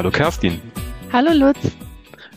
[0.00, 0.62] Hallo Kerstin.
[1.12, 1.76] Hallo Lutz.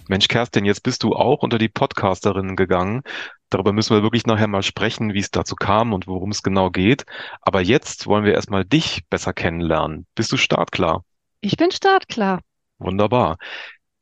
[0.10, 3.04] Mensch Kerstin, jetzt bist du auch unter die Podcasterinnen gegangen.
[3.50, 6.72] Darüber müssen wir wirklich nachher mal sprechen, wie es dazu kam und worum es genau
[6.72, 7.06] geht.
[7.40, 10.06] Aber jetzt wollen wir erstmal dich besser kennenlernen.
[10.14, 11.06] Bist du startklar?
[11.40, 12.42] Ich bin startklar.
[12.80, 13.38] Wunderbar.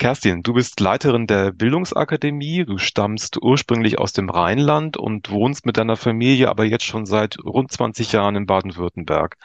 [0.01, 2.65] Kerstin, du bist Leiterin der Bildungsakademie.
[2.65, 7.37] Du stammst ursprünglich aus dem Rheinland und wohnst mit deiner Familie aber jetzt schon seit
[7.43, 9.37] rund 20 Jahren in Baden-Württemberg.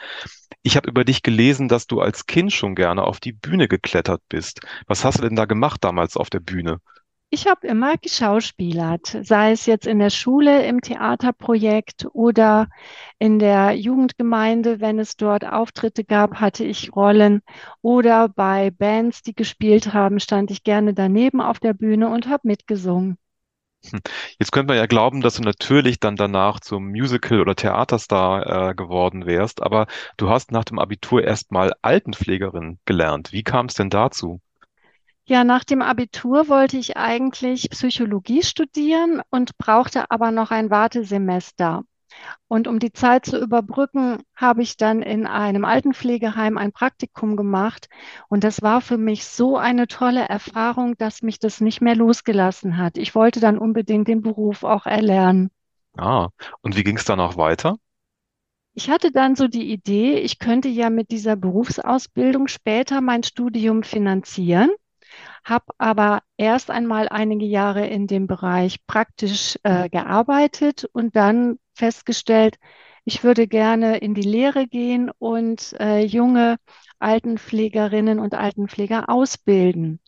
[0.63, 4.23] Ich habe über dich gelesen, dass du als Kind schon gerne auf die Bühne geklettert
[4.29, 4.61] bist.
[4.87, 6.79] Was hast du denn da gemacht damals auf der Bühne?
[7.29, 12.69] Ich habe immer geschauspielert, sei es jetzt in der Schule im Theaterprojekt oder
[13.19, 17.41] in der Jugendgemeinde, wenn es dort Auftritte gab, hatte ich Rollen
[17.81, 22.47] oder bei Bands, die gespielt haben, stand ich gerne daneben auf der Bühne und habe
[22.47, 23.17] mitgesungen.
[23.89, 23.99] Hm.
[24.39, 28.75] Jetzt könnte man ja glauben, dass du natürlich dann danach zum Musical- oder Theaterstar äh,
[28.75, 33.33] geworden wärst, aber du hast nach dem Abitur erstmal Altenpflegerin gelernt.
[33.33, 34.39] Wie kam es denn dazu?
[35.29, 41.83] Ja, nach dem Abitur wollte ich eigentlich Psychologie studieren und brauchte aber noch ein Wartesemester.
[42.47, 47.89] Und um die Zeit zu überbrücken, habe ich dann in einem Altenpflegeheim ein Praktikum gemacht.
[48.29, 52.77] Und das war für mich so eine tolle Erfahrung, dass mich das nicht mehr losgelassen
[52.77, 52.97] hat.
[52.97, 55.51] Ich wollte dann unbedingt den Beruf auch erlernen.
[55.97, 56.29] Ah,
[56.61, 57.75] und wie ging es danach weiter?
[58.75, 63.83] Ich hatte dann so die Idee, ich könnte ja mit dieser Berufsausbildung später mein Studium
[63.83, 64.69] finanzieren
[65.43, 72.57] habe aber erst einmal einige Jahre in dem Bereich praktisch äh, gearbeitet und dann festgestellt,
[73.05, 76.57] ich würde gerne in die Lehre gehen und äh, junge
[76.99, 80.01] Altenpflegerinnen und Altenpfleger ausbilden.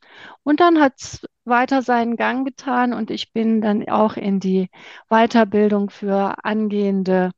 [0.44, 4.70] Und dann hat es weiter seinen Gang getan und ich bin dann auch in die
[5.10, 7.32] Weiterbildung für angehende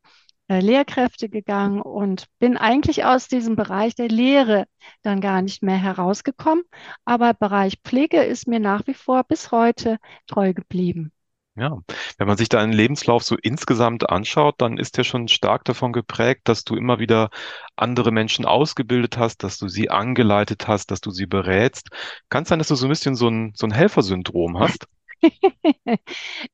[0.60, 4.66] Lehrkräfte gegangen und bin eigentlich aus diesem Bereich der Lehre
[5.04, 6.64] dann gar nicht mehr herausgekommen.
[7.06, 9.98] Aber Bereich Pflege ist mir nach wie vor bis heute
[10.28, 11.12] treu geblieben.
[11.56, 11.80] Ja,
[12.18, 16.44] wenn man sich deinen Lebenslauf so insgesamt anschaut, dann ist der schon stark davon geprägt,
[16.46, 17.30] dass du immer wieder
[17.76, 21.90] andere Menschen ausgebildet hast, dass du sie angeleitet hast, dass du sie berätst.
[22.30, 24.88] Kann es sein, dass du so ein bisschen so ein, so ein Helfersyndrom hast?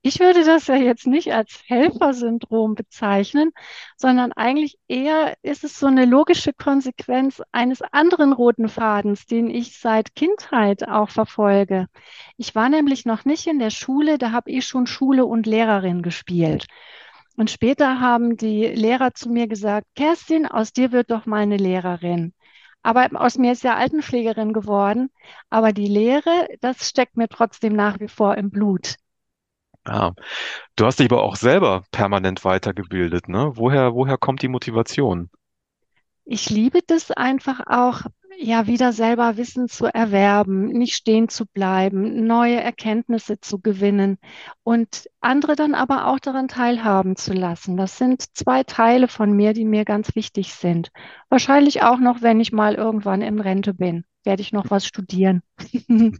[0.02, 3.52] Ich würde das ja jetzt nicht als Helfersyndrom bezeichnen,
[3.98, 9.78] sondern eigentlich eher ist es so eine logische Konsequenz eines anderen roten Fadens, den ich
[9.80, 11.88] seit Kindheit auch verfolge.
[12.38, 16.02] Ich war nämlich noch nicht in der Schule, da habe ich schon Schule und Lehrerin
[16.02, 16.66] gespielt.
[17.36, 21.58] Und später haben die Lehrer zu mir gesagt, Kerstin, aus dir wird doch mal eine
[21.58, 22.34] Lehrerin.
[22.88, 25.09] Aber aus mir ist ja Altenpflegerin geworden.
[25.50, 28.96] Aber die Lehre, das steckt mir trotzdem nach wie vor im Blut.
[29.86, 30.14] Ja,
[30.78, 33.52] du hast dich aber auch selber permanent weitergebildet, ne?
[33.56, 35.30] Woher, woher kommt die Motivation?
[36.24, 38.03] Ich liebe das einfach auch,
[38.40, 44.20] ja, wieder selber Wissen zu erwerben, nicht stehen zu bleiben, neue Erkenntnisse zu gewinnen
[44.64, 47.78] und andere dann aber auch daran teilhaben zu lassen.
[47.78, 50.92] Das sind zwei Teile von mir, die mir ganz wichtig sind.
[51.30, 55.42] Wahrscheinlich auch noch, wenn ich mal irgendwann in Rente bin, werde ich noch was studieren.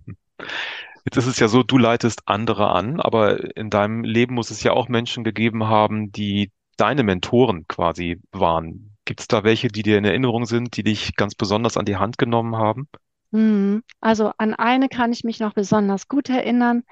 [1.06, 4.64] Jetzt ist es ja so, du leitest andere an, aber in deinem Leben muss es
[4.64, 8.97] ja auch Menschen gegeben haben, die deine Mentoren quasi waren.
[9.08, 11.96] Gibt es da welche, die dir in Erinnerung sind, die dich ganz besonders an die
[11.98, 12.88] Hand genommen haben?
[13.34, 16.84] Hm, Also an eine kann ich mich noch besonders gut erinnern.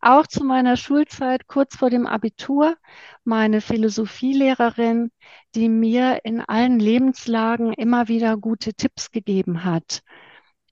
[0.00, 2.76] Auch zu meiner Schulzeit, kurz vor dem Abitur,
[3.24, 5.10] meine Philosophielehrerin,
[5.54, 10.02] die mir in allen Lebenslagen immer wieder gute Tipps gegeben hat.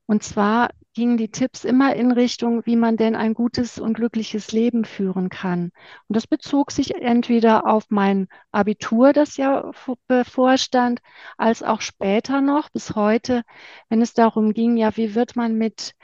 [0.06, 4.52] Und zwar gingen die Tipps immer in Richtung, wie man denn ein gutes und glückliches
[4.52, 5.72] Leben führen kann.
[6.08, 9.70] Und das bezog sich entweder auf mein Abitur, das ja
[10.06, 11.00] bevorstand,
[11.38, 13.42] als auch später noch, bis heute,
[13.88, 15.94] wenn es darum ging, ja, wie wird man mit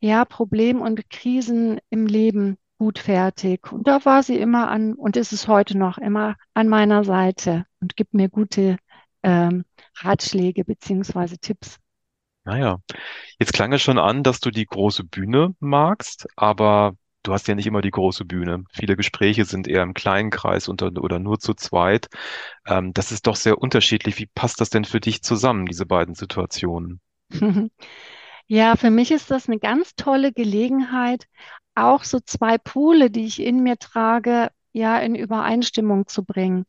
[0.00, 3.72] ja, Problemen und Krisen im Leben gut fertig.
[3.72, 7.64] Und da war sie immer an, und ist es heute noch immer an meiner Seite
[7.80, 8.76] und gibt mir gute
[9.22, 9.64] ähm,
[9.96, 11.78] Ratschläge beziehungsweise Tipps.
[12.46, 12.78] Naja,
[13.40, 16.94] jetzt klang es schon an, dass du die große Bühne magst, aber
[17.24, 18.64] du hast ja nicht immer die große Bühne.
[18.72, 22.08] Viele Gespräche sind eher im kleinen Kreis unter, oder nur zu zweit.
[22.66, 24.18] Ähm, das ist doch sehr unterschiedlich.
[24.18, 27.00] Wie passt das denn für dich zusammen, diese beiden Situationen?
[28.48, 31.26] Ja, für mich ist das eine ganz tolle Gelegenheit,
[31.74, 36.66] auch so zwei Pole, die ich in mir trage, ja, in Übereinstimmung zu bringen.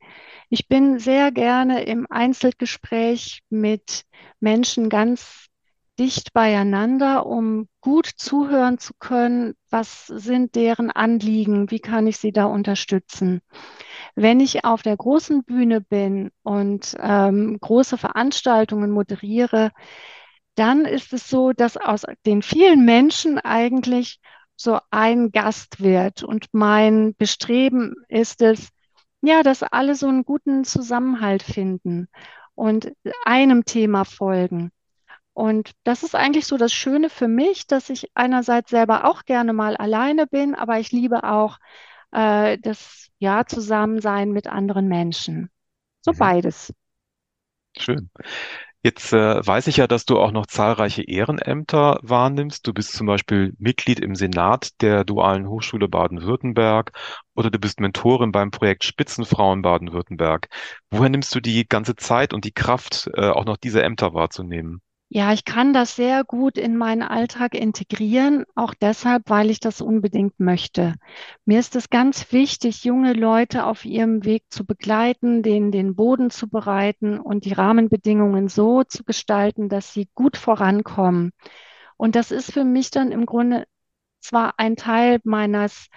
[0.49, 4.05] Ich bin sehr gerne im Einzelgespräch mit
[4.39, 5.46] Menschen ganz
[5.99, 12.31] dicht beieinander, um gut zuhören zu können, was sind deren Anliegen, wie kann ich sie
[12.31, 13.41] da unterstützen.
[14.15, 19.71] Wenn ich auf der großen Bühne bin und ähm, große Veranstaltungen moderiere,
[20.55, 24.19] dann ist es so, dass aus den vielen Menschen eigentlich
[24.55, 26.23] so ein Gast wird.
[26.23, 28.69] Und mein Bestreben ist es,
[29.21, 32.07] ja, dass alle so einen guten Zusammenhalt finden
[32.55, 32.91] und
[33.23, 34.71] einem Thema folgen.
[35.37, 39.53] Und das ist eigentlich so das Schöne für mich, dass ich einerseits selber auch gerne
[39.53, 41.59] mal alleine bin, aber ich liebe auch
[42.11, 45.51] äh, das ja Zusammensein mit anderen Menschen.
[46.01, 46.17] So Mhm.
[46.17, 46.73] beides.
[47.79, 48.09] Schön.
[48.83, 52.67] Jetzt äh, weiß ich ja, dass du auch noch zahlreiche Ehrenämter wahrnimmst.
[52.67, 56.91] Du bist zum Beispiel Mitglied im Senat der Dualen Hochschule Baden-Württemberg
[57.35, 60.49] oder du bist Mentorin beim Projekt Spitzenfrauen Baden-Württemberg.
[60.91, 64.81] Woher nimmst du die ganze Zeit und die Kraft, äh, auch noch diese Ämter wahrzunehmen?
[65.09, 69.79] Ja, ich kann das sehr gut in meinen Alltag integrieren, auch deshalb, weil ich das
[69.81, 70.95] unbedingt möchte.
[71.45, 76.29] Mir ist es ganz wichtig, junge Leute auf ihrem Weg zu begleiten, denen den Boden
[76.29, 81.31] zu bereiten und die Rahmenbedingungen so zu gestalten, dass sie gut vorankommen.
[81.97, 83.65] Und das ist für mich dann im Grunde
[84.21, 85.87] zwar ein Teil meines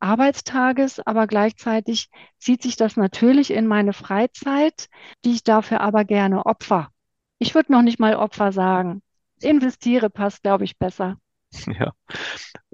[0.00, 4.88] Arbeitstages, aber gleichzeitig zieht sich das natürlich in meine Freizeit,
[5.24, 6.90] die ich dafür aber gerne opfer.
[7.38, 9.02] Ich würde noch nicht mal Opfer sagen.
[9.40, 11.18] Investiere passt, glaube ich, besser.
[11.78, 11.92] Ja.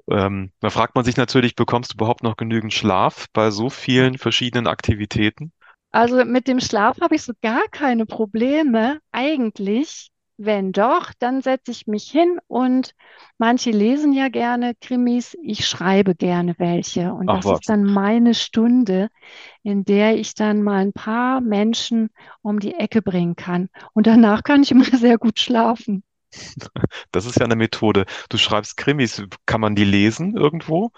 [0.09, 4.17] Ähm, da fragt man sich natürlich, bekommst du überhaupt noch genügend Schlaf bei so vielen
[4.17, 5.51] verschiedenen Aktivitäten?
[5.91, 8.99] Also mit dem Schlaf habe ich so gar keine Probleme.
[9.11, 12.95] Eigentlich, wenn doch, dann setze ich mich hin und
[13.37, 15.37] manche lesen ja gerne Krimis.
[15.43, 17.13] Ich schreibe gerne welche.
[17.13, 19.09] Und Ach das ist was, dann meine Stunde,
[19.63, 22.09] in der ich dann mal ein paar Menschen
[22.41, 23.69] um die Ecke bringen kann.
[23.93, 26.03] Und danach kann ich immer sehr gut schlafen.
[27.11, 28.05] das ist ja eine Methode.
[28.29, 30.91] Du schreibst Krimis, kann man die lesen irgendwo?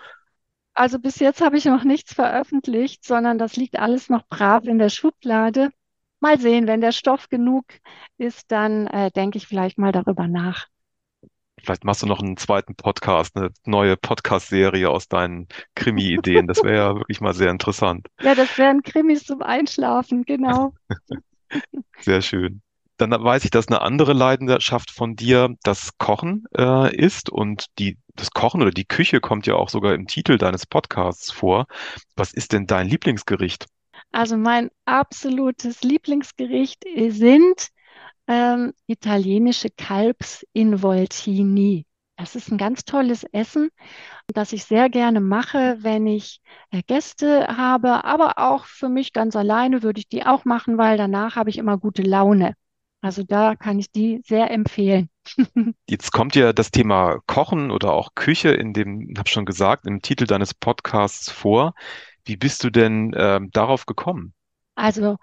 [0.75, 4.79] Also bis jetzt habe ich noch nichts veröffentlicht, sondern das liegt alles noch brav in
[4.79, 5.69] der Schublade.
[6.23, 7.65] Mal sehen, wenn der Stoff genug
[8.17, 10.67] ist, dann äh, denke ich vielleicht mal darüber nach.
[11.61, 16.47] Vielleicht machst du noch einen zweiten Podcast, eine neue Podcast-Serie aus deinen Krimi-Ideen.
[16.47, 18.07] Das wäre ja wirklich mal sehr interessant.
[18.21, 20.73] Ja, das wären Krimis zum Einschlafen, genau.
[21.99, 22.61] Sehr schön.
[22.95, 27.97] Dann weiß ich, dass eine andere Leidenschaft von dir das Kochen äh, ist und die,
[28.15, 31.65] das Kochen oder die Küche kommt ja auch sogar im Titel deines Podcasts vor.
[32.15, 33.65] Was ist denn dein Lieblingsgericht?
[34.13, 37.69] Also mein absolutes Lieblingsgericht sind
[38.27, 41.85] ähm, italienische Kalbsinvoltini.
[42.15, 43.69] Das ist ein ganz tolles Essen,
[44.27, 49.35] das ich sehr gerne mache, wenn ich äh, Gäste habe, aber auch für mich ganz
[49.35, 52.53] alleine würde ich die auch machen, weil danach habe ich immer gute Laune.
[53.01, 55.09] Also da kann ich die sehr empfehlen.
[55.89, 60.01] Jetzt kommt ja das Thema Kochen oder auch Küche in dem, hab schon gesagt, im
[60.01, 61.73] Titel deines Podcasts vor.
[62.25, 64.33] Wie bist du denn ähm, darauf gekommen?
[64.75, 65.17] Also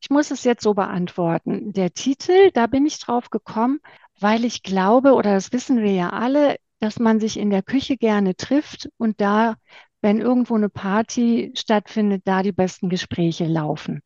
[0.00, 1.72] ich muss es jetzt so beantworten.
[1.72, 3.80] Der Titel, da bin ich drauf gekommen,
[4.18, 7.96] weil ich glaube, oder das wissen wir ja alle, dass man sich in der Küche
[7.96, 9.54] gerne trifft und da,
[10.00, 14.02] wenn irgendwo eine Party stattfindet, da die besten Gespräche laufen.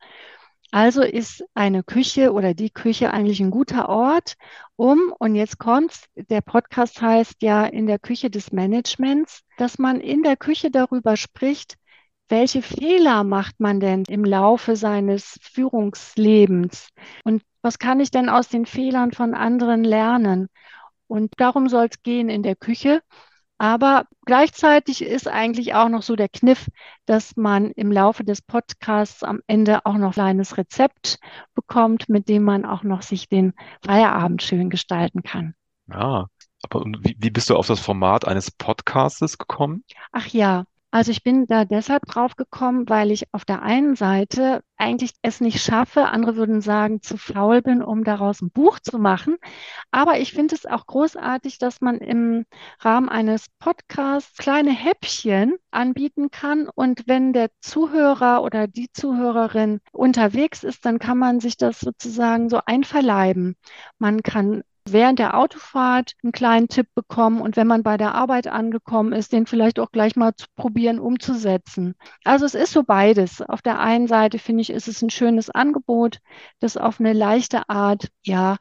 [0.70, 4.34] Also ist eine Küche oder die Küche eigentlich ein guter Ort,
[4.74, 10.00] um, und jetzt kommt's, der Podcast heißt ja in der Küche des Managements, dass man
[10.00, 11.76] in der Küche darüber spricht,
[12.28, 16.88] welche Fehler macht man denn im Laufe seines Führungslebens?
[17.24, 20.48] Und was kann ich denn aus den Fehlern von anderen lernen?
[21.06, 23.02] Und darum soll es gehen in der Küche.
[23.58, 26.68] Aber gleichzeitig ist eigentlich auch noch so der Kniff,
[27.06, 31.18] dass man im Laufe des Podcasts am Ende auch noch ein kleines Rezept
[31.54, 35.54] bekommt, mit dem man auch noch sich den Feierabend schön gestalten kann.
[35.88, 36.26] Ja,
[36.64, 39.84] aber und wie, wie bist du auf das Format eines Podcastes gekommen?
[40.12, 40.64] Ach ja,
[40.96, 45.42] also ich bin da deshalb drauf gekommen, weil ich auf der einen Seite eigentlich es
[45.42, 49.36] nicht schaffe, andere würden sagen, zu faul bin, um daraus ein Buch zu machen.
[49.90, 52.46] Aber ich finde es auch großartig, dass man im
[52.80, 56.66] Rahmen eines Podcasts kleine Häppchen anbieten kann.
[56.74, 62.48] Und wenn der Zuhörer oder die Zuhörerin unterwegs ist, dann kann man sich das sozusagen
[62.48, 63.56] so einverleiben.
[63.98, 64.62] Man kann
[64.92, 69.32] während der Autofahrt einen kleinen Tipp bekommen und wenn man bei der Arbeit angekommen ist,
[69.32, 71.94] den vielleicht auch gleich mal zu probieren umzusetzen.
[72.24, 73.42] Also es ist so beides.
[73.42, 76.18] Auf der einen Seite finde ich, ist es ein schönes Angebot,
[76.60, 78.56] das auf eine leichte Art, ja,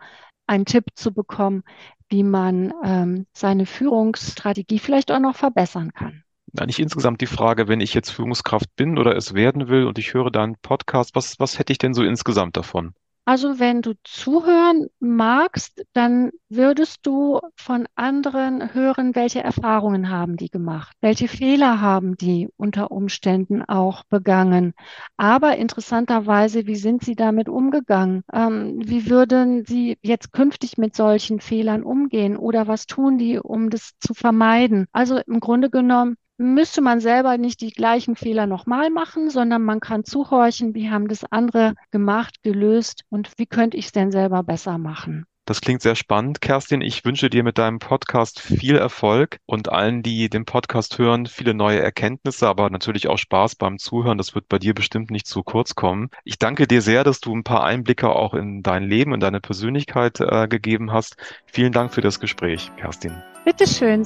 [0.48, 1.64] einen Tipp zu bekommen,
[2.10, 6.24] wie man ähm, seine Führungsstrategie vielleicht auch noch verbessern kann.
[6.58, 10.14] Eigentlich insgesamt die Frage, wenn ich jetzt Führungskraft bin oder es werden will und ich
[10.14, 12.94] höre deinen Podcast, was, was hätte ich denn so insgesamt davon?
[13.28, 20.50] Also wenn du zuhören magst, dann würdest du von anderen hören, welche Erfahrungen haben die
[20.50, 24.74] gemacht, welche Fehler haben die unter Umständen auch begangen.
[25.18, 28.24] Aber interessanterweise, wie sind sie damit umgegangen?
[28.32, 33.72] Ähm, wie würden sie jetzt künftig mit solchen Fehlern umgehen oder was tun die, um
[33.72, 34.86] das zu vermeiden?
[34.92, 39.80] Also im Grunde genommen müsste man selber nicht die gleichen Fehler nochmal machen, sondern man
[39.80, 44.44] kann zuhorchen, wie haben das andere gemacht, gelöst und wie könnte ich es denn selber
[44.44, 45.26] besser machen.
[45.48, 46.82] Das klingt sehr spannend, Kerstin.
[46.82, 51.54] Ich wünsche dir mit deinem Podcast viel Erfolg und allen, die den Podcast hören, viele
[51.54, 54.18] neue Erkenntnisse, aber natürlich auch Spaß beim Zuhören.
[54.18, 56.10] Das wird bei dir bestimmt nicht zu kurz kommen.
[56.24, 59.40] Ich danke dir sehr, dass du ein paar Einblicke auch in dein Leben, in deine
[59.40, 61.16] Persönlichkeit äh, gegeben hast.
[61.46, 63.14] Vielen Dank für das Gespräch, Kerstin.
[63.46, 64.04] Bitteschön.